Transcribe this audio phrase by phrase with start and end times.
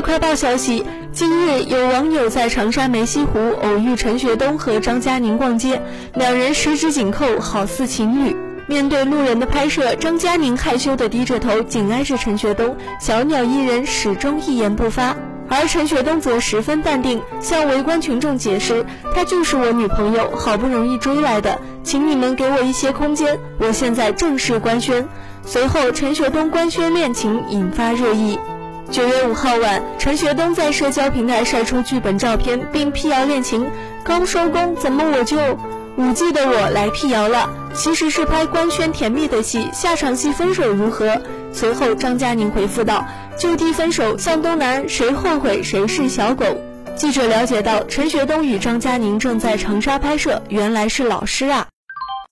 [0.00, 5.82] 快报消息，近日有网友在长沙梅溪湖偶遇陈学冬和张嘉宁逛街，
[6.14, 8.36] 两人十指紧扣，好似情侣。
[8.68, 15.16] 面对路人的拍摄，张嘉宁害羞地低着头，紧挨着陈学冬，小鸟依人，始终一言不发。
[15.48, 18.84] 而陈学冬则十分淡定，向围观群众解释
[19.14, 25.08] ：“她就是我女朋友，好不容易追来的，请你们给我一些空间，我现在正式官宣。”
[25.44, 28.38] 随后，陈学冬官宣恋情，引发热议。
[28.90, 33.70] 九月五号晚，陈学冬在社交平台晒出剧本照片，并辟谣恋情
[34.02, 35.36] ：“刚收工，怎么我就
[35.96, 37.50] 五 G 的我来辟谣了？
[37.74, 41.20] 其实是拍官宣甜蜜的戏，下场戏分手如何？”
[41.52, 43.04] 随后，张嘉宁回复道。
[43.36, 46.46] 就地分手，向东南，谁后悔谁是小狗。
[46.96, 51.66] 记者了解到，陈学冬与张嘉宁正在长沙拍摄，原来是老师啊。